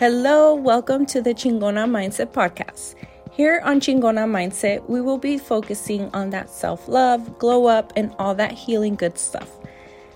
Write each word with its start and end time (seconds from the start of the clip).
Hello, 0.00 0.54
welcome 0.54 1.04
to 1.04 1.20
the 1.20 1.34
Chingona 1.34 1.84
Mindset 1.84 2.32
Podcast. 2.32 2.94
Here 3.32 3.60
on 3.62 3.80
Chingona 3.80 4.24
Mindset, 4.24 4.88
we 4.88 5.02
will 5.02 5.18
be 5.18 5.36
focusing 5.36 6.08
on 6.14 6.30
that 6.30 6.48
self 6.48 6.88
love, 6.88 7.38
glow 7.38 7.66
up, 7.66 7.92
and 7.96 8.10
all 8.18 8.34
that 8.36 8.52
healing 8.52 8.94
good 8.94 9.18
stuff. 9.18 9.50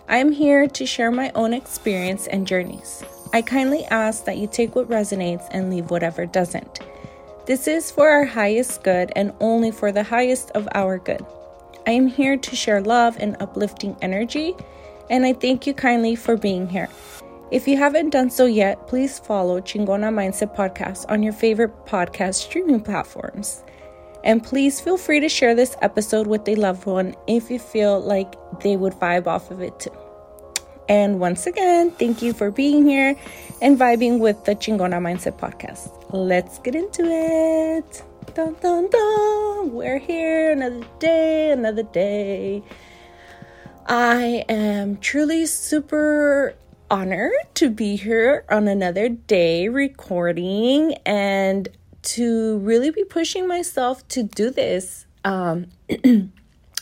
I 0.09 0.17
am 0.17 0.33
here 0.33 0.67
to 0.67 0.87
share 0.87 1.11
my 1.11 1.31
own 1.35 1.53
experience 1.53 2.27
and 2.29 2.47
journeys. 2.47 3.05
I 3.35 3.43
kindly 3.43 3.85
ask 3.91 4.25
that 4.25 4.39
you 4.39 4.47
take 4.47 4.75
what 4.75 4.89
resonates 4.89 5.47
and 5.51 5.69
leave 5.69 5.91
whatever 5.91 6.25
doesn't. 6.25 6.81
This 7.45 7.69
is 7.69 7.91
for 7.91 8.09
our 8.09 8.25
highest 8.25 8.85
good 8.85 9.13
and 9.15 9.35
only 9.39 9.71
for 9.71 9.93
the 9.93 10.05
highest 10.05 10.51
of 10.53 10.67
our 10.75 10.97
good. 10.97 11.27
I 11.87 11.91
am 11.91 12.07
here 12.07 12.39
to 12.39 12.57
share 12.57 12.81
love 12.81 13.19
and 13.21 13.37
uplifting 13.39 13.99
energy, 14.01 14.55
and 15.11 15.27
I 15.27 15.35
thank 15.35 15.67
you 15.67 15.75
kindly 15.75 16.17
for 16.17 16.39
being 16.39 16.71
here. 16.71 16.89
If 17.55 17.69
you 17.69 17.77
haven't 17.77 18.11
done 18.11 18.31
so 18.31 18.47
yet, 18.47 18.89
please 18.89 19.21
follow 19.21 19.61
Chingona 19.61 20.11
Mindset 20.11 20.57
Podcast 20.57 21.09
on 21.09 21.23
your 21.23 21.33
favorite 21.33 21.87
podcast 21.87 22.35
streaming 22.35 22.81
platforms. 22.81 23.63
And 24.25 24.43
please 24.43 24.81
feel 24.81 24.97
free 24.97 25.21
to 25.21 25.29
share 25.29 25.55
this 25.55 25.77
episode 25.81 26.27
with 26.27 26.49
a 26.49 26.57
loved 26.57 26.85
one 26.85 27.15
if 27.29 27.53
you 27.53 27.61
feel 27.61 28.01
like 28.01 28.35
they 28.59 28.75
would 28.75 28.95
vibe 28.95 29.29
off 29.29 29.53
of 29.53 29.61
it 29.61 29.79
too. 29.79 29.97
And 30.89 31.21
once 31.21 31.47
again, 31.47 31.93
thank 31.93 32.23
you 32.23 32.33
for 32.33 32.51
being 32.51 32.89
here 32.89 33.15
and 33.63 33.79
vibing 33.79 34.19
with 34.19 34.45
the 34.47 34.57
Chingona 34.57 34.99
Mindset 34.99 35.39
Podcast. 35.39 35.93
Let's 36.11 36.59
get 36.59 36.75
into 36.75 37.05
it. 37.05 38.03
Dun, 38.35 38.57
dun, 38.61 38.91
dun. 38.91 39.73
We're 39.73 40.01
here 40.01 40.51
another 40.51 40.85
day, 40.99 41.53
another 41.53 41.85
day. 41.85 42.65
I 43.87 44.45
am 44.49 44.97
truly 44.97 45.47
super 45.47 46.57
honored 46.91 47.33
to 47.55 47.71
be 47.71 47.97
here 47.97 48.45
on 48.49 48.69
another 48.69 49.09
day 49.09 49.69
recording 49.69 50.95
and 51.07 51.69
to 52.03 52.59
really 52.59 52.91
be 52.91 53.05
pushing 53.05 53.49
myself 53.49 54.07
to 54.09 54.23
do 54.23 54.51
this. 54.51 55.07
Um, 55.25 55.67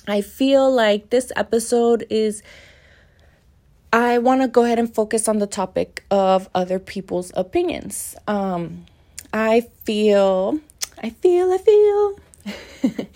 I 0.09 0.21
feel 0.21 0.71
like 0.71 1.11
this 1.11 1.33
episode 1.37 2.07
is. 2.11 2.43
I 3.95 4.19
want 4.19 4.41
to 4.41 4.49
go 4.49 4.65
ahead 4.65 4.79
and 4.79 4.93
focus 4.93 5.29
on 5.29 5.39
the 5.39 5.47
topic 5.47 6.03
of 6.11 6.49
other 6.55 6.79
people's 6.79 7.31
opinions. 7.37 8.17
Um, 8.27 8.87
I 9.35 9.69
feel, 9.85 10.61
I 11.03 11.11
feel, 11.11 11.53
I 11.53 11.59
feel. 11.59 13.07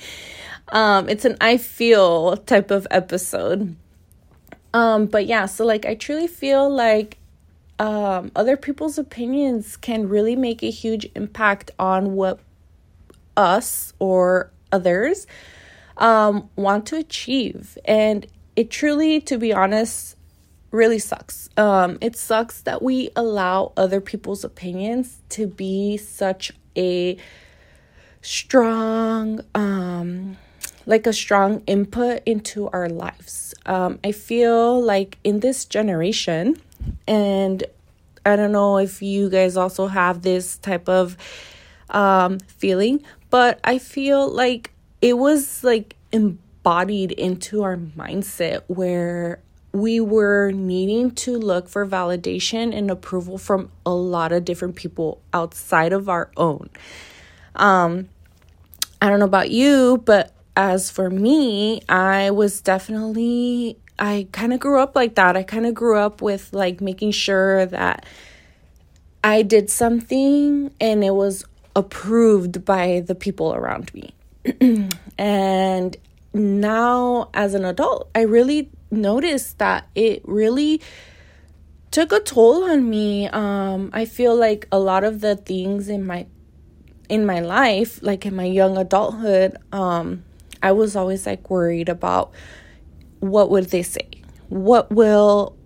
um, 0.69 1.09
it's 1.09 1.25
an 1.25 1.39
I 1.41 1.57
feel 1.57 2.37
type 2.37 2.71
of 2.71 2.87
episode. 2.91 3.75
Um, 4.75 5.07
but 5.07 5.27
yeah, 5.27 5.47
so 5.47 5.65
like 5.65 5.87
I 5.87 5.95
truly 5.95 6.27
feel 6.27 6.69
like 6.69 7.19
um, 7.79 8.31
other 8.35 8.57
people's 8.57 8.99
opinions 8.99 9.77
can 9.77 10.09
really 10.09 10.37
make 10.37 10.63
a 10.63 10.71
huge 10.71 11.09
impact 11.15 11.71
on 11.79 12.15
what 12.15 12.41
us 13.37 13.93
or 13.99 14.51
others 14.73 15.27
um, 15.99 16.49
want 16.57 16.87
to 16.87 16.97
achieve. 16.97 17.77
And 17.85 18.27
it 18.55 18.71
truly, 18.71 19.21
to 19.23 19.39
be 19.39 19.53
honest, 19.53 20.17
really 20.71 20.99
sucks. 20.99 21.49
Um, 21.57 21.99
it 22.01 22.17
sucks 22.17 22.63
that 22.63 22.83
we 22.83 23.11
allow 23.17 23.73
other 23.77 24.01
people's 24.01 24.45
opinions 24.45 25.19
to 25.31 25.47
be 25.47 25.97
such 25.97 26.53
a 26.77 27.17
strong, 28.23 29.41
um, 29.55 29.76
like 30.87 31.07
a 31.07 31.13
strong 31.13 31.63
input 31.67 32.23
into 32.25 32.69
our 32.69 32.89
lives. 32.89 33.55
Um, 33.67 33.99
I 34.05 34.13
feel 34.13 34.81
like 34.81 35.19
in 35.25 35.41
this 35.41 35.65
generation, 35.65 36.61
and 37.07 37.65
I 38.25 38.37
don't 38.37 38.53
know 38.53 38.79
if 38.79 39.03
you 39.03 39.29
guys 39.29 39.57
also 39.57 39.89
have 39.89 40.23
this 40.23 40.59
type 40.59 40.89
of 40.89 41.17
um, 41.91 42.39
feeling, 42.47 43.03
but 43.31 43.61
I 43.65 43.79
feel 43.79 44.29
like 44.29 44.73
it 45.03 45.19
was 45.19 45.63
like 45.63 45.97
embodied 46.13 47.13
into 47.13 47.63
our 47.63 47.77
mindset 47.77 48.63
where 48.69 49.41
we 49.73 50.01
were 50.01 50.53
needing 50.53 51.11
to 51.11 51.37
look 51.37 51.69
for 51.69 51.87
validation 51.87 52.75
and 52.75 52.91
approval 52.91 53.37
from 53.39 53.71
a 53.85 53.93
lot 53.93 54.33
of 54.33 54.45
different 54.45 54.75
people 54.77 55.21
outside 55.35 55.93
of 55.93 56.09
our 56.09 56.31
own. 56.37 56.71
Um, 57.57 58.09
I 59.03 59.11
don't 59.11 59.19
know 59.19 59.27
about 59.27 59.51
you, 59.51 60.03
but 60.05 60.33
as 60.57 60.91
for 60.91 61.11
me, 61.11 61.83
I 61.89 62.31
was 62.31 62.61
definitely, 62.61 63.79
I 63.99 64.27
kind 64.33 64.53
of 64.53 64.61
grew 64.61 64.81
up 64.81 64.97
like 64.97 65.15
that. 65.17 65.37
I 65.37 65.43
kind 65.43 65.67
of 65.67 65.75
grew 65.75 65.99
up 65.99 66.23
with 66.23 66.53
like 66.53 66.81
making 66.81 67.13
sure 67.13 67.67
that 67.67 68.07
I 69.23 69.43
did 69.43 69.71
something 69.71 70.71
and 70.81 71.05
it 71.05 71.15
was 71.15 71.45
approved 71.75 72.65
by 72.65 73.03
the 73.07 73.15
people 73.15 73.55
around 73.55 73.93
me. 73.95 74.15
and 75.19 75.97
now, 76.33 77.31
as 77.35 77.55
an 77.55 77.65
adult, 77.65 78.09
I 78.15 78.23
really 78.23 78.71
noticed 78.91 79.59
that 79.59 79.89
it 79.95 80.23
really 80.27 80.81
took 81.91 82.13
a 82.13 82.21
toll 82.21 82.65
on 82.65 82.89
me. 82.89 83.29
Um, 83.29 83.91
I 83.93 84.05
feel 84.05 84.37
like 84.37 84.69
a 84.71 84.79
lot 84.79 85.05
of 85.05 85.21
the 85.21 85.37
things 85.37 85.89
in 85.89 86.07
my 86.07 86.27
in 87.09 87.25
my 87.25 87.41
life, 87.41 88.03
like 88.03 88.27
in 88.27 88.35
my 88.35 88.45
young 88.45 88.77
adulthood, 88.77 89.57
um, 89.73 90.25
I 90.63 90.73
was 90.73 90.97
always 90.97 91.27
like 91.27 91.49
worried 91.51 91.89
about 91.89 92.33
what 93.21 93.51
would 93.51 93.71
they 93.71 93.83
say? 93.83 94.09
What 94.49 94.91
will 94.91 95.57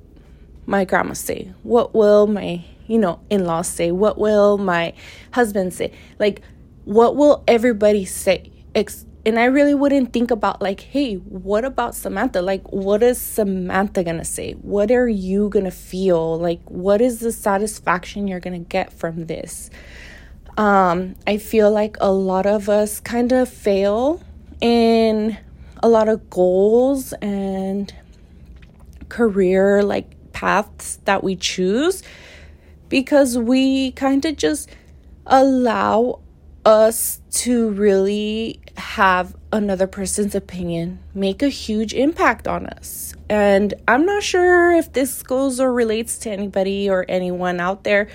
my 0.66 0.84
grandma 0.84 1.14
say? 1.14 1.52
What 1.62 1.94
will 1.94 2.26
my, 2.26 2.64
you 2.86 2.98
know, 2.98 3.20
in-laws 3.30 3.68
say? 3.68 3.90
What 3.90 4.18
will 4.18 4.58
my 4.58 4.92
husband 5.32 5.74
say? 5.74 5.92
Like 6.18 6.42
what 6.84 7.16
will 7.16 7.44
everybody 7.46 8.04
say? 8.04 8.50
And 9.26 9.38
I 9.38 9.44
really 9.44 9.74
wouldn't 9.74 10.12
think 10.12 10.30
about 10.30 10.62
like, 10.62 10.80
hey, 10.80 11.16
what 11.16 11.64
about 11.64 11.94
Samantha? 11.94 12.40
Like, 12.40 12.66
what 12.72 13.02
is 13.02 13.20
Samantha 13.20 14.02
gonna 14.02 14.24
say? 14.24 14.52
What 14.54 14.90
are 14.90 15.08
you 15.08 15.50
gonna 15.50 15.70
feel? 15.70 16.38
Like, 16.38 16.62
what 16.64 17.00
is 17.02 17.20
the 17.20 17.30
satisfaction 17.30 18.26
you're 18.26 18.40
gonna 18.40 18.60
get 18.60 18.92
from 18.92 19.26
this? 19.26 19.70
Um, 20.56 21.16
I 21.26 21.36
feel 21.36 21.70
like 21.70 21.96
a 22.00 22.10
lot 22.10 22.46
of 22.46 22.68
us 22.68 22.98
kind 22.98 23.30
of 23.32 23.48
fail 23.48 24.22
in 24.60 25.38
a 25.82 25.88
lot 25.88 26.08
of 26.08 26.28
goals 26.30 27.12
and 27.14 27.92
career 29.08 29.82
like 29.82 30.32
paths 30.32 30.98
that 31.04 31.24
we 31.24 31.36
choose 31.36 32.02
because 32.88 33.38
we 33.38 33.92
kind 33.92 34.24
of 34.24 34.36
just 34.36 34.68
allow 35.26 36.20
us 36.64 37.20
to 37.30 37.70
really 37.70 38.60
have 38.76 39.34
another 39.52 39.86
person's 39.86 40.34
opinion 40.34 40.98
make 41.14 41.42
a 41.42 41.48
huge 41.48 41.94
impact 41.94 42.46
on 42.46 42.66
us. 42.66 43.14
And 43.28 43.74
I'm 43.88 44.04
not 44.04 44.22
sure 44.22 44.72
if 44.72 44.92
this 44.92 45.22
goes 45.22 45.60
or 45.60 45.72
relates 45.72 46.18
to 46.18 46.30
anybody 46.30 46.90
or 46.90 47.04
anyone 47.08 47.60
out 47.60 47.84
there, 47.84 48.08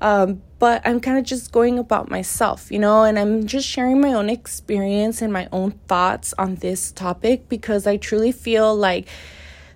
um, 0.00 0.42
but 0.58 0.82
I'm 0.84 1.00
kind 1.00 1.18
of 1.18 1.24
just 1.24 1.52
going 1.52 1.78
about 1.78 2.10
myself, 2.10 2.70
you 2.70 2.78
know, 2.78 3.04
and 3.04 3.18
I'm 3.18 3.46
just 3.46 3.68
sharing 3.68 4.00
my 4.00 4.14
own 4.14 4.30
experience 4.30 5.20
and 5.20 5.32
my 5.32 5.48
own 5.52 5.72
thoughts 5.86 6.32
on 6.38 6.56
this 6.56 6.92
topic 6.92 7.48
because 7.48 7.86
I 7.86 7.98
truly 7.98 8.32
feel 8.32 8.74
like 8.74 9.06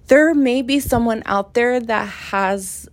there 0.07 0.35
may 0.35 0.63
be 0.63 0.81
someone 0.81 1.23
out 1.27 1.55
there 1.55 1.81
that 1.81 2.09
has 2.09 2.89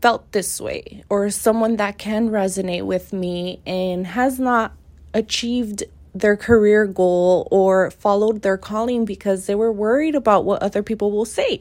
felt 0.00 0.32
this 0.32 0.60
way 0.60 1.04
or 1.08 1.30
someone 1.30 1.76
that 1.76 1.98
can 1.98 2.30
resonate 2.30 2.84
with 2.84 3.12
me 3.12 3.60
and 3.66 4.06
has 4.06 4.38
not 4.38 4.72
achieved 5.12 5.84
their 6.14 6.36
career 6.36 6.86
goal 6.86 7.48
or 7.50 7.90
followed 7.90 8.42
their 8.42 8.56
calling 8.56 9.04
because 9.04 9.46
they 9.46 9.54
were 9.54 9.72
worried 9.72 10.14
about 10.14 10.44
what 10.44 10.62
other 10.62 10.82
people 10.82 11.10
will 11.10 11.24
say. 11.24 11.60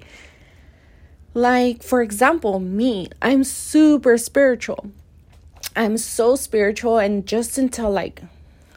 Like, 1.34 1.82
for 1.82 2.02
example, 2.02 2.60
me, 2.60 3.10
I'm 3.22 3.44
super 3.44 4.18
spiritual. 4.18 4.92
I'm 5.76 5.98
so 5.98 6.36
spiritual, 6.36 6.98
and 6.98 7.26
just 7.26 7.58
until 7.58 7.90
like 7.90 8.22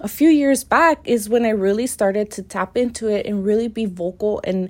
a 0.00 0.08
few 0.08 0.28
years 0.28 0.64
back 0.64 1.00
is 1.04 1.28
when 1.28 1.44
I 1.44 1.50
really 1.50 1.86
started 1.86 2.30
to 2.32 2.42
tap 2.42 2.76
into 2.76 3.08
it 3.08 3.26
and 3.26 3.44
really 3.44 3.68
be 3.68 3.86
vocal 3.86 4.40
and 4.44 4.68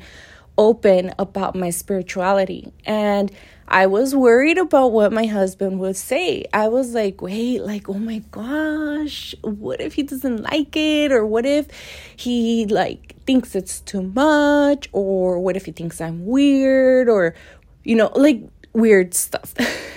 open 0.58 1.12
about 1.18 1.54
my 1.54 1.70
spirituality. 1.70 2.72
And 2.84 3.30
I 3.68 3.86
was 3.86 4.14
worried 4.14 4.58
about 4.58 4.92
what 4.92 5.12
my 5.12 5.26
husband 5.26 5.80
would 5.80 5.96
say. 5.96 6.44
I 6.52 6.68
was 6.68 6.94
like, 6.94 7.20
wait, 7.20 7.62
like, 7.62 7.88
oh 7.88 7.94
my 7.94 8.22
gosh, 8.30 9.34
what 9.42 9.80
if 9.80 9.94
he 9.94 10.02
doesn't 10.02 10.42
like 10.42 10.76
it? 10.76 11.12
Or 11.12 11.26
what 11.26 11.44
if 11.44 11.68
he 12.16 12.66
like 12.66 13.16
thinks 13.26 13.54
it's 13.54 13.80
too 13.80 14.02
much? 14.02 14.88
Or 14.92 15.38
what 15.40 15.56
if 15.56 15.66
he 15.66 15.72
thinks 15.72 16.00
I'm 16.00 16.24
weird? 16.24 17.08
Or, 17.08 17.34
you 17.82 17.96
know, 17.96 18.10
like 18.14 18.42
weird 18.76 19.14
stuff. 19.14 19.54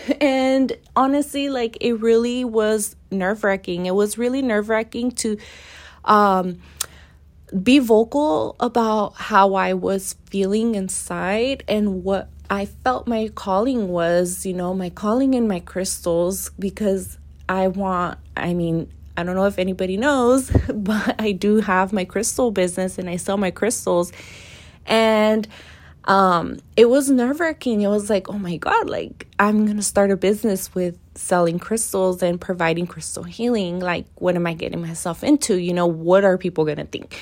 and 0.22 0.76
honestly, 0.96 1.50
like, 1.50 1.78
it 1.82 1.94
really 1.94 2.46
was 2.46 2.96
nerve 3.12 3.44
wracking. 3.44 3.86
It 3.86 3.94
was 3.94 4.18
really 4.18 4.42
nerve 4.42 4.70
wracking 4.70 5.12
to, 5.12 5.38
um, 6.06 6.62
be 7.64 7.80
vocal 7.80 8.56
about 8.60 9.16
how 9.16 9.56
I 9.56 9.74
was 9.74 10.16
feeling 10.26 10.76
inside 10.76 11.64
and 11.68 12.04
what 12.04 12.30
I 12.50 12.66
felt 12.66 13.08
my 13.08 13.30
calling 13.34 13.90
was, 13.90 14.46
you 14.46 14.54
know, 14.54 14.74
my 14.74 14.90
calling 14.90 15.34
in 15.34 15.48
my 15.48 15.60
crystals 15.60 16.52
because 16.60 17.18
I 17.48 17.68
want, 17.68 18.20
I 18.38 18.54
mean, 18.54 18.92
I 19.18 19.24
don't 19.24 19.36
know 19.36 19.46
if 19.46 19.60
anybody 19.60 19.98
knows, 19.98 20.50
but 20.74 21.20
I 21.20 21.32
do 21.32 21.58
have 21.58 21.92
my 21.92 22.06
crystal 22.06 22.52
business 22.52 22.98
and 22.98 23.10
I 23.10 23.18
sell 23.18 23.38
my 23.38 23.52
crystals. 23.52 24.12
And 24.86 25.48
um, 26.06 26.58
it 26.76 26.90
was 26.90 27.10
nerve 27.10 27.40
wracking. 27.40 27.82
It 27.82 27.88
was 27.88 28.10
like, 28.10 28.30
oh 28.30 28.38
my 28.40 28.58
God, 28.58 28.90
like 28.90 29.28
I'm 29.38 29.66
going 29.66 29.78
to 29.78 29.84
start 29.84 30.12
a 30.12 30.18
business 30.18 30.74
with 30.74 30.98
selling 31.16 31.60
crystals 31.60 32.24
and 32.24 32.40
providing 32.40 32.88
crystal 32.88 33.24
healing. 33.24 33.80
Like, 33.80 34.06
what 34.16 34.36
am 34.36 34.48
I 34.48 34.54
getting 34.54 34.82
myself 34.82 35.24
into? 35.24 35.58
You 35.58 35.74
know, 35.74 35.88
what 35.88 36.24
are 36.24 36.38
people 36.38 36.66
going 36.66 36.78
to 36.78 36.86
think? 36.86 37.22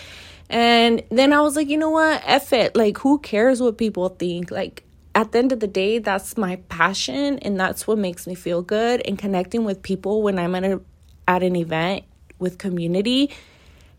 And 0.49 1.03
then 1.11 1.33
I 1.33 1.41
was 1.41 1.55
like, 1.55 1.67
you 1.67 1.77
know 1.77 1.89
what? 1.89 2.21
F 2.25 2.53
it. 2.53 2.75
Like, 2.75 2.97
who 2.99 3.19
cares 3.19 3.61
what 3.61 3.77
people 3.77 4.09
think? 4.09 4.51
Like, 4.51 4.83
at 5.13 5.31
the 5.31 5.39
end 5.39 5.51
of 5.51 5.59
the 5.59 5.67
day, 5.67 5.97
that's 5.97 6.37
my 6.37 6.57
passion 6.69 7.39
and 7.39 7.59
that's 7.59 7.87
what 7.87 7.97
makes 7.97 8.27
me 8.27 8.35
feel 8.35 8.61
good. 8.61 9.01
And 9.05 9.17
connecting 9.17 9.65
with 9.65 9.81
people 9.81 10.21
when 10.21 10.37
I'm 10.37 10.55
at, 10.55 10.63
a, 10.63 10.79
at 11.27 11.43
an 11.43 11.55
event 11.55 12.03
with 12.39 12.59
community 12.59 13.31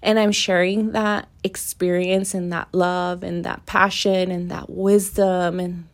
and 0.03 0.19
I'm 0.19 0.33
sharing 0.33 0.93
that 0.93 1.29
experience 1.43 2.35
and 2.35 2.53
that 2.53 2.69
love 2.73 3.23
and 3.23 3.45
that 3.45 3.67
passion 3.67 4.31
and 4.31 4.51
that 4.51 4.71
wisdom 4.71 5.59
and 5.59 5.89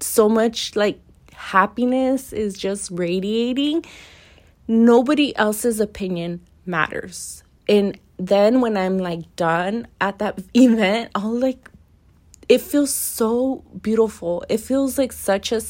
so 0.00 0.28
much 0.28 0.76
like 0.76 1.00
happiness 1.32 2.32
is 2.32 2.56
just 2.56 2.90
radiating. 2.92 3.84
Nobody 4.68 5.36
else's 5.36 5.80
opinion 5.80 6.40
matters. 6.64 7.42
And 7.68 7.98
then 8.16 8.60
when 8.60 8.76
I'm 8.76 8.98
like 8.98 9.34
done 9.34 9.88
at 10.00 10.18
that 10.20 10.40
event, 10.54 11.10
I'll 11.14 11.38
like, 11.38 11.68
it 12.48 12.60
feels 12.60 12.94
so 12.94 13.64
beautiful. 13.80 14.44
It 14.48 14.58
feels 14.58 14.98
like 14.98 15.12
such 15.12 15.52
a 15.52 15.60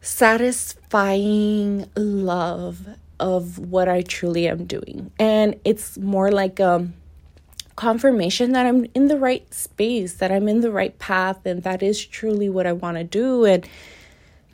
satisfying 0.00 1.88
love 1.96 2.88
of 3.22 3.58
what 3.58 3.88
I 3.88 4.02
truly 4.02 4.48
am 4.48 4.66
doing. 4.66 5.12
And 5.18 5.58
it's 5.64 5.96
more 5.96 6.32
like 6.32 6.58
a 6.58 6.88
confirmation 7.76 8.52
that 8.52 8.66
I'm 8.66 8.84
in 8.94 9.06
the 9.06 9.16
right 9.16 9.52
space, 9.54 10.14
that 10.14 10.32
I'm 10.32 10.48
in 10.48 10.60
the 10.60 10.72
right 10.72 10.98
path, 10.98 11.46
and 11.46 11.62
that 11.62 11.82
is 11.82 12.04
truly 12.04 12.48
what 12.48 12.66
I 12.66 12.72
want 12.72 12.98
to 12.98 13.04
do. 13.04 13.44
And 13.44 13.66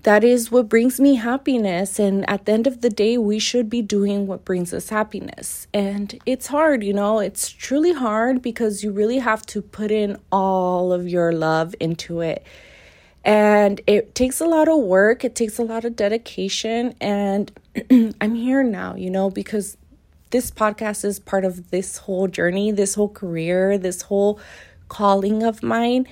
that 0.02 0.22
is 0.22 0.50
what 0.50 0.68
brings 0.68 1.00
me 1.00 1.16
happiness. 1.16 1.98
And 1.98 2.28
at 2.30 2.44
the 2.44 2.52
end 2.52 2.66
of 2.66 2.82
the 2.82 2.90
day, 2.90 3.18
we 3.18 3.38
should 3.38 3.68
be 3.68 3.82
doing 3.82 4.26
what 4.26 4.44
brings 4.44 4.72
us 4.72 4.90
happiness. 4.90 5.66
And 5.74 6.18
it's 6.26 6.48
hard, 6.48 6.84
you 6.84 6.92
know, 6.92 7.18
it's 7.18 7.50
truly 7.50 7.92
hard 7.92 8.42
because 8.42 8.84
you 8.84 8.92
really 8.92 9.18
have 9.18 9.44
to 9.46 9.62
put 9.62 9.90
in 9.90 10.18
all 10.30 10.92
of 10.92 11.08
your 11.08 11.32
love 11.32 11.74
into 11.80 12.20
it. 12.20 12.46
And 13.24 13.80
it 13.86 14.14
takes 14.14 14.40
a 14.40 14.46
lot 14.46 14.68
of 14.68 14.78
work, 14.78 15.24
it 15.24 15.34
takes 15.34 15.58
a 15.58 15.64
lot 15.64 15.84
of 15.84 15.96
dedication. 15.96 16.94
And 17.00 17.50
I'm 18.20 18.34
here 18.34 18.62
now, 18.62 18.94
you 18.94 19.10
know, 19.10 19.30
because 19.30 19.76
this 20.30 20.50
podcast 20.50 21.04
is 21.04 21.18
part 21.18 21.44
of 21.44 21.70
this 21.70 21.98
whole 21.98 22.28
journey, 22.28 22.70
this 22.70 22.94
whole 22.94 23.08
career, 23.08 23.78
this 23.78 24.02
whole 24.02 24.38
calling 24.88 25.42
of 25.42 25.62
mine. 25.62 26.06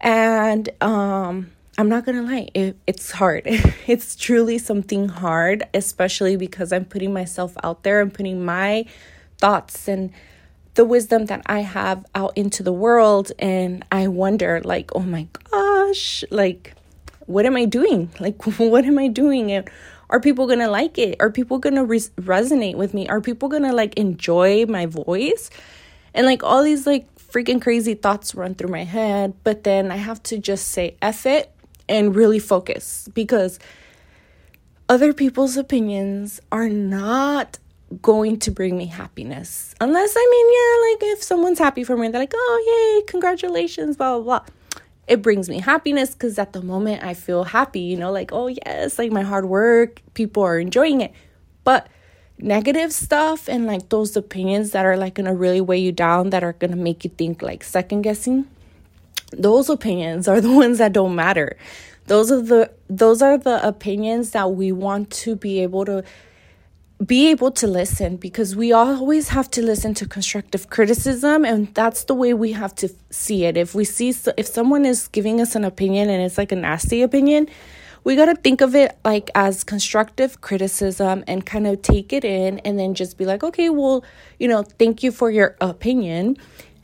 And 0.00 0.68
um 0.80 1.52
I'm 1.78 1.88
not 1.88 2.04
gonna 2.04 2.22
lie, 2.22 2.48
it, 2.52 2.76
it's 2.86 3.10
hard. 3.12 3.42
it's 3.86 4.14
truly 4.14 4.58
something 4.58 5.08
hard, 5.08 5.66
especially 5.72 6.36
because 6.36 6.72
I'm 6.72 6.84
putting 6.84 7.12
myself 7.12 7.54
out 7.62 7.84
there. 7.84 8.00
I'm 8.00 8.10
putting 8.10 8.44
my 8.44 8.84
thoughts 9.38 9.88
and 9.88 10.12
the 10.74 10.84
wisdom 10.84 11.26
that 11.26 11.42
I 11.46 11.60
have 11.60 12.04
out 12.14 12.36
into 12.36 12.62
the 12.62 12.72
world. 12.72 13.32
And 13.38 13.84
I 13.90 14.08
wonder, 14.08 14.60
like, 14.62 14.90
oh 14.94 15.00
my 15.00 15.26
gosh, 15.50 16.22
like, 16.30 16.74
what 17.26 17.46
am 17.46 17.56
I 17.56 17.64
doing? 17.64 18.10
Like, 18.20 18.44
what 18.58 18.84
am 18.84 18.98
I 18.98 19.08
doing? 19.08 19.50
And 19.50 19.70
are 20.10 20.20
people 20.20 20.46
gonna 20.46 20.68
like 20.68 20.98
it? 20.98 21.16
Are 21.20 21.30
people 21.30 21.58
gonna 21.58 21.84
res- 21.84 22.10
resonate 22.20 22.74
with 22.74 22.92
me? 22.92 23.08
Are 23.08 23.20
people 23.20 23.48
gonna 23.48 23.72
like 23.72 23.94
enjoy 23.94 24.66
my 24.66 24.86
voice? 24.86 25.50
And 26.14 26.26
like 26.26 26.42
all 26.42 26.62
these 26.62 26.86
like 26.86 27.06
freaking 27.16 27.62
crazy 27.62 27.94
thoughts 27.94 28.34
run 28.34 28.54
through 28.54 28.70
my 28.70 28.84
head, 28.84 29.34
but 29.44 29.64
then 29.64 29.90
I 29.90 29.96
have 29.96 30.22
to 30.24 30.38
just 30.38 30.68
say 30.68 30.96
F 31.00 31.26
it 31.26 31.52
and 31.88 32.14
really 32.14 32.38
focus 32.38 33.08
because 33.14 33.58
other 34.88 35.12
people's 35.12 35.56
opinions 35.56 36.40
are 36.50 36.68
not 36.68 37.58
going 38.02 38.38
to 38.40 38.50
bring 38.50 38.76
me 38.76 38.86
happiness. 38.86 39.74
Unless, 39.80 40.14
I 40.16 40.28
mean, 40.30 40.46
yeah, 40.52 41.08
like 41.08 41.18
if 41.18 41.22
someone's 41.22 41.58
happy 41.58 41.84
for 41.84 41.96
me, 41.96 42.08
they're 42.08 42.20
like, 42.20 42.32
oh, 42.34 43.00
yay, 43.00 43.06
congratulations, 43.06 43.96
blah, 43.96 44.18
blah, 44.18 44.40
blah. 44.40 44.54
It 45.10 45.22
brings 45.22 45.48
me 45.48 45.58
happiness 45.58 46.12
because 46.12 46.38
at 46.38 46.52
the 46.52 46.62
moment 46.62 47.02
I 47.02 47.14
feel 47.14 47.42
happy, 47.42 47.80
you 47.80 47.96
know, 47.96 48.12
like, 48.12 48.30
oh, 48.32 48.46
yes, 48.46 48.96
like 48.96 49.10
my 49.10 49.22
hard 49.22 49.46
work, 49.46 50.00
people 50.14 50.44
are 50.44 50.56
enjoying 50.56 51.00
it. 51.00 51.12
But 51.64 51.88
negative 52.38 52.92
stuff 52.92 53.48
and 53.48 53.66
like 53.66 53.88
those 53.88 54.16
opinions 54.16 54.70
that 54.70 54.86
are 54.86 54.96
like 54.96 55.14
gonna 55.14 55.34
really 55.34 55.60
weigh 55.60 55.80
you 55.80 55.90
down, 55.90 56.30
that 56.30 56.44
are 56.44 56.52
gonna 56.52 56.76
make 56.76 57.02
you 57.02 57.10
think 57.10 57.42
like 57.42 57.64
second 57.64 58.02
guessing, 58.02 58.46
those 59.32 59.68
opinions 59.68 60.28
are 60.28 60.40
the 60.46 60.52
ones 60.52 60.78
that 60.78 60.92
don't 60.92 61.16
matter. 61.16 61.56
Those 62.06 62.30
are 62.30 62.40
the 62.40 62.70
those 62.88 63.20
are 63.20 63.36
the 63.36 63.66
opinions 63.66 64.30
that 64.30 64.52
we 64.52 64.70
want 64.70 65.10
to 65.10 65.34
be 65.34 65.60
able 65.60 65.84
to 65.86 66.04
be 67.04 67.30
able 67.30 67.50
to 67.50 67.66
listen 67.66 68.16
because 68.16 68.54
we 68.54 68.72
always 68.72 69.28
have 69.28 69.50
to 69.50 69.62
listen 69.62 69.94
to 69.94 70.06
constructive 70.06 70.68
criticism 70.68 71.44
and 71.44 71.74
that's 71.74 72.04
the 72.04 72.14
way 72.14 72.34
we 72.34 72.52
have 72.52 72.74
to 72.74 72.90
see 73.10 73.44
it. 73.44 73.56
If 73.56 73.74
we 73.74 73.84
see 73.84 74.14
if 74.36 74.46
someone 74.46 74.84
is 74.84 75.08
giving 75.08 75.40
us 75.40 75.54
an 75.54 75.64
opinion 75.64 76.10
and 76.10 76.22
it's 76.22 76.36
like 76.36 76.52
a 76.52 76.56
nasty 76.56 77.00
opinion 77.02 77.48
we 78.04 78.16
got 78.16 78.26
to 78.26 78.34
think 78.34 78.60
of 78.60 78.74
it 78.74 78.98
like 79.04 79.30
as 79.34 79.64
constructive 79.64 80.40
criticism 80.40 81.24
and 81.26 81.44
kind 81.44 81.66
of 81.66 81.82
take 81.82 82.12
it 82.12 82.24
in 82.24 82.58
and 82.60 82.78
then 82.78 82.94
just 82.94 83.18
be 83.18 83.24
like 83.24 83.42
okay 83.44 83.68
well 83.68 84.04
you 84.38 84.48
know 84.48 84.62
thank 84.62 85.02
you 85.02 85.12
for 85.12 85.30
your 85.30 85.56
opinion 85.60 86.36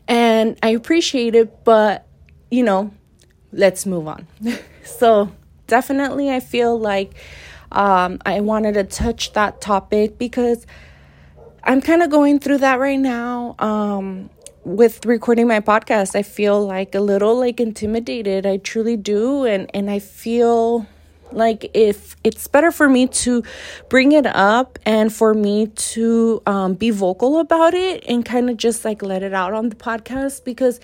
and 0.09 0.59
i 0.63 0.69
appreciate 0.69 1.35
it 1.35 1.65
but 1.65 2.07
you 2.51 2.63
know 2.63 2.93
let's 3.53 3.87
move 3.87 4.07
on. 4.09 4.27
So 4.85 5.33
definitely 5.67 6.31
i 6.31 6.39
feel 6.39 6.79
like 6.79 7.15
um, 7.73 8.19
I 8.25 8.41
wanted 8.41 8.75
to 8.75 8.85
touch 8.85 9.33
that 9.33 9.61
topic 9.61 10.19
because 10.19 10.67
I'm 11.63 11.81
kind 11.81 12.03
of 12.03 12.11
going 12.11 12.39
through 12.39 12.59
that 12.59 12.79
right 12.79 12.99
now. 12.99 13.57
Um, 13.59 14.31
with 14.65 15.07
recording 15.07 15.47
my 15.47 15.61
podcast, 15.61 16.17
I 16.17 16.23
feel 16.23 16.65
like 16.67 16.95
a 16.95 17.01
little 17.01 17.39
like 17.39 17.61
intimidated. 17.61 18.47
I 18.47 18.57
truly 18.57 18.97
do, 18.97 19.45
and 19.45 19.71
and 19.75 19.91
I 19.91 20.01
feel 20.01 20.87
like 21.33 21.71
if 21.75 22.17
it's 22.25 22.47
better 22.47 22.71
for 22.71 22.89
me 22.89 23.07
to 23.07 23.43
bring 23.89 24.13
it 24.13 24.27
up 24.27 24.79
and 24.87 25.13
for 25.13 25.35
me 25.35 25.67
to 25.67 26.43
um, 26.47 26.75
be 26.75 26.91
vocal 26.91 27.39
about 27.41 27.75
it 27.75 28.05
and 28.09 28.25
kind 28.25 28.49
of 28.49 28.57
just 28.57 28.85
like 28.85 29.03
let 29.03 29.23
it 29.23 29.35
out 29.35 29.53
on 29.53 29.69
the 29.69 29.77
podcast 29.77 30.45
because 30.45 30.81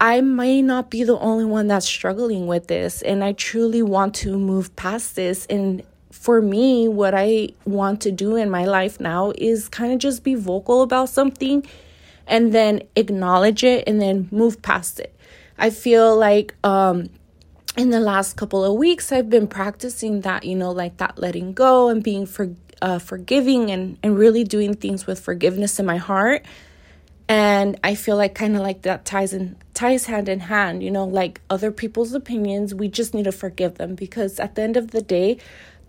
I 0.00 0.20
may 0.20 0.62
not 0.62 0.90
be 0.90 1.02
the 1.02 1.18
only 1.18 1.44
one 1.44 1.66
that's 1.66 1.86
struggling 1.86 2.46
with 2.46 2.68
this 2.68 3.02
and 3.02 3.24
I 3.24 3.32
truly 3.32 3.82
want 3.82 4.14
to 4.16 4.38
move 4.38 4.74
past 4.76 5.16
this 5.16 5.44
and 5.46 5.82
for 6.10 6.42
me, 6.42 6.88
what 6.88 7.14
I 7.14 7.50
want 7.64 8.00
to 8.02 8.10
do 8.10 8.36
in 8.36 8.50
my 8.50 8.64
life 8.64 9.00
now 9.00 9.32
is 9.38 9.68
kind 9.68 9.92
of 9.92 9.98
just 9.98 10.24
be 10.24 10.34
vocal 10.34 10.82
about 10.82 11.08
something 11.08 11.64
and 12.26 12.52
then 12.52 12.82
acknowledge 12.96 13.62
it 13.62 13.84
and 13.86 14.00
then 14.00 14.28
move 14.30 14.60
past 14.60 14.98
it. 15.00 15.14
I 15.58 15.70
feel 15.70 16.16
like 16.16 16.54
um, 16.64 17.10
in 17.76 17.90
the 17.90 18.00
last 18.00 18.36
couple 18.36 18.64
of 18.64 18.74
weeks, 18.74 19.12
I've 19.12 19.30
been 19.30 19.46
practicing 19.46 20.22
that, 20.22 20.44
you 20.44 20.56
know, 20.56 20.72
like 20.72 20.96
that 20.98 21.18
letting 21.18 21.52
go 21.52 21.88
and 21.88 22.02
being 22.02 22.26
for, 22.26 22.54
uh, 22.82 22.98
forgiving 22.98 23.70
and, 23.70 23.96
and 24.02 24.18
really 24.18 24.44
doing 24.44 24.74
things 24.74 25.06
with 25.06 25.20
forgiveness 25.20 25.78
in 25.78 25.86
my 25.86 25.96
heart. 25.96 26.44
And 27.28 27.78
I 27.84 27.94
feel 27.94 28.16
like 28.16 28.34
kind 28.34 28.56
of 28.56 28.62
like 28.62 28.82
that 28.82 29.04
ties 29.04 29.34
in 29.34 29.56
ties 29.74 30.06
hand 30.06 30.28
in 30.28 30.40
hand, 30.40 30.82
you 30.82 30.90
know, 30.90 31.04
like 31.04 31.40
other 31.50 31.70
people's 31.70 32.14
opinions, 32.14 32.74
we 32.74 32.88
just 32.88 33.12
need 33.14 33.24
to 33.24 33.32
forgive 33.32 33.76
them 33.76 33.94
because 33.94 34.40
at 34.40 34.54
the 34.54 34.62
end 34.62 34.76
of 34.76 34.92
the 34.92 35.02
day, 35.02 35.38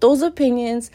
those 0.01 0.21
opinions 0.21 0.91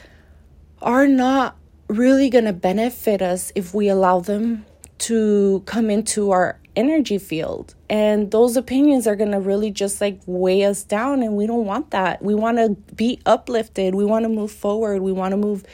are 0.83 1.07
not 1.07 1.57
really 1.89 2.29
going 2.29 2.45
to 2.45 2.53
benefit 2.53 3.23
us 3.23 3.53
if 3.55 3.75
we 3.75 3.89
allow 3.89 4.21
them 4.21 4.65
to 4.99 5.63
come 5.67 5.91
into 5.91 6.31
our 6.31 6.59
energy 6.77 7.19
field. 7.19 7.75
And 7.89 8.31
those 8.31 8.57
opinions 8.57 9.07
are 9.07 9.17
going 9.17 9.31
to 9.31 9.41
really 9.41 9.71
just 9.71 10.01
like 10.01 10.21
weigh 10.27 10.65
us 10.65 10.83
down. 10.83 11.23
And 11.23 11.37
we 11.37 11.47
don't 11.47 11.65
want 11.65 11.91
that. 11.91 12.23
We 12.23 12.35
want 12.35 12.59
to 12.59 12.71
be 12.95 13.21
uplifted. 13.27 13.95
We 13.95 14.05
want 14.05 14.25
to 14.25 14.29
move 14.29 14.51
forward. 14.51 15.03
We 15.03 15.13
want 15.13 15.33
to 15.33 15.37
move 15.37 15.65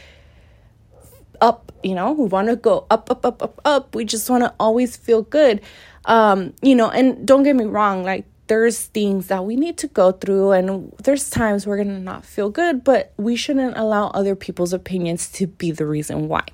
you 1.83 1.95
know, 1.95 2.13
we 2.13 2.27
want 2.27 2.49
to 2.49 2.57
go 2.57 2.87
up, 2.91 3.11
up, 3.11 3.25
up, 3.25 3.43
up, 3.43 3.61
up. 3.65 3.95
We 3.95 4.05
just 4.05 4.29
want 4.31 4.45
to 4.45 4.55
always 4.61 4.97
feel 4.97 5.23
good. 5.23 5.61
Um, 6.05 6.55
you 6.63 6.75
know, 6.75 6.91
and 6.91 7.27
don't 7.27 7.43
get 7.43 7.57
me 7.57 7.65
wrong, 7.65 8.05
like 8.05 8.25
there's 8.47 8.87
things 8.87 9.29
that 9.29 9.45
we 9.45 9.55
need 9.55 9.79
to 9.79 9.87
go 9.87 10.13
through 10.13 10.53
and 10.53 10.93
there's 11.05 11.31
times 11.31 11.67
we're 11.67 11.77
going 11.77 11.89
to 11.89 12.01
not 12.01 12.25
feel 12.25 12.51
good, 12.51 12.83
but 12.83 13.13
we 13.17 13.37
shouldn't 13.37 13.77
allow 13.77 14.09
other 14.09 14.35
people's 14.35 14.73
opinions 14.73 15.31
to 15.33 15.47
be 15.47 15.71
the 15.71 15.87
reason 15.87 16.27
why. 16.27 16.45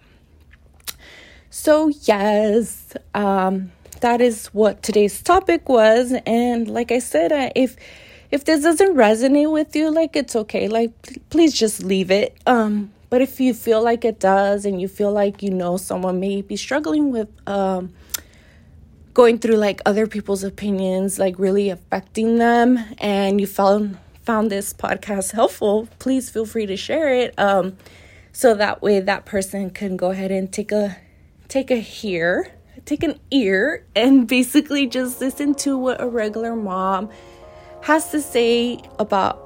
So, 1.49 1.88
yes, 2.02 2.92
um, 3.14 3.73
that 4.00 4.21
is 4.21 4.49
what 4.49 4.83
today's 4.83 5.23
topic 5.23 5.68
was. 5.68 6.12
And 6.26 6.68
like 6.68 6.92
I 6.92 6.99
said, 6.99 7.33
uh, 7.33 7.50
if 7.54 7.76
if 8.30 8.45
this 8.45 8.62
doesn't 8.62 8.95
resonate 8.95 9.50
with 9.50 9.75
you, 9.76 9.90
like 9.90 10.16
it's 10.16 10.37
okay. 10.37 10.68
Like 10.68 10.92
please 11.30 11.54
just 11.54 11.83
leave 11.83 12.11
it. 12.11 12.37
Um 12.47 12.92
but 13.08 13.20
if 13.20 13.40
you 13.40 13.54
feel 13.54 13.82
like 13.82 14.04
it 14.04 14.18
does 14.18 14.64
and 14.64 14.80
you 14.80 14.88
feel 14.88 15.12
like 15.12 15.42
you 15.42 15.50
know 15.50 15.76
someone 15.76 16.20
may 16.20 16.42
be 16.42 16.56
struggling 16.56 17.10
with 17.10 17.28
um 17.48 17.92
going 19.14 19.38
through 19.38 19.56
like 19.56 19.80
other 19.86 20.06
people's 20.06 20.44
opinions 20.44 21.18
like 21.18 21.38
really 21.38 21.70
affecting 21.70 22.36
them 22.36 22.78
and 22.98 23.40
you 23.40 23.46
found 23.46 23.98
found 24.22 24.50
this 24.50 24.75
podcast 24.75 25.30
helpful, 25.32 25.88
please 26.00 26.28
feel 26.28 26.44
free 26.44 26.66
to 26.66 26.76
share 26.76 27.14
it. 27.14 27.32
Um 27.38 27.76
so 28.32 28.54
that 28.54 28.82
way 28.82 29.00
that 29.00 29.25
person 29.25 29.70
can 29.70 29.96
go 29.96 30.10
ahead 30.10 30.30
and 30.30 30.52
take 30.52 30.72
a 30.72 30.98
take 31.48 31.70
a 31.70 31.76
hear, 31.76 32.52
take 32.84 33.02
an 33.02 33.18
ear 33.30 33.86
and 33.94 34.26
basically 34.28 34.86
just 34.86 35.20
listen 35.20 35.54
to 35.54 35.78
what 35.78 36.00
a 36.00 36.08
regular 36.08 36.54
mom 36.54 37.08
has 37.82 38.10
to 38.10 38.20
say 38.20 38.80
about 38.98 39.36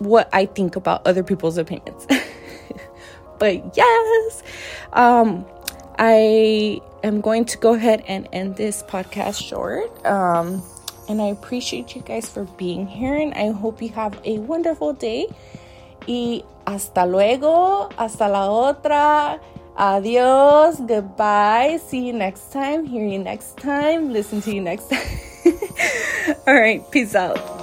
what 0.00 0.30
I 0.32 0.46
think 0.46 0.76
about 0.76 1.06
other 1.06 1.24
people's 1.24 1.58
opinions. 1.58 2.06
but 3.38 3.76
yes, 3.76 4.42
um, 4.92 5.44
I 5.98 6.80
am 7.02 7.20
going 7.20 7.44
to 7.46 7.58
go 7.58 7.74
ahead 7.74 8.04
and 8.06 8.28
end 8.32 8.56
this 8.56 8.82
podcast 8.82 9.42
short. 9.42 9.90
Um, 10.06 10.62
and 11.08 11.22
I 11.22 11.26
appreciate 11.26 11.96
you 11.96 12.02
guys 12.02 12.28
for 12.28 12.44
being 12.56 12.86
here, 12.86 13.16
and 13.16 13.32
I 13.34 13.50
hope 13.50 13.80
you 13.80 13.88
have 13.90 14.20
a 14.24 14.38
wonderful 14.38 14.92
day. 14.92 15.26
Y 16.06 16.42
hasta 16.66 17.06
luego, 17.06 17.88
hasta 17.96 18.28
la 18.28 18.48
otra. 18.48 19.40
Adios, 19.76 20.80
goodbye. 20.80 21.78
See 21.86 22.06
you 22.06 22.12
next 22.12 22.52
time. 22.52 22.84
Hear 22.84 23.06
you 23.06 23.18
next 23.18 23.56
time. 23.56 24.12
Listen 24.12 24.42
to 24.42 24.52
you 24.52 24.60
next 24.60 24.90
time. 24.90 25.06
All 26.46 26.54
right, 26.54 26.82
peace 26.90 27.14
out. 27.14 27.57